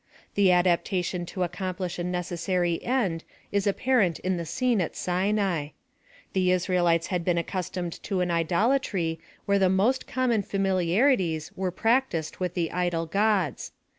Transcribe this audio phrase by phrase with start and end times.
[0.33, 5.73] The adaptation to accomplish a necessary end is apparent in the scene at Sinai.
[6.33, 12.37] The Israelites had been accustomed to an idolatry where the most common familiarities where practised
[12.37, 13.73] with the idol gods.